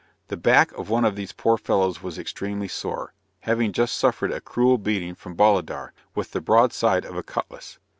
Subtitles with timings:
[0.29, 4.41] The back of one of these poor fellows was extremely sore, having just suffered a
[4.41, 7.77] cruel beating from Bolidar, with the broad side of a cutlass.